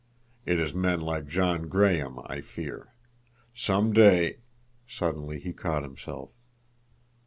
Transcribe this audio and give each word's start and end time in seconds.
It 0.47 0.59
is 0.59 0.73
men 0.73 0.99
like 1.01 1.27
John 1.27 1.67
Graham 1.69 2.17
I 2.25 2.41
fear. 2.41 2.95
Some 3.53 3.93
day—" 3.93 4.37
Suddenly 4.87 5.39
he 5.39 5.53
caught 5.53 5.83
himself. 5.83 6.31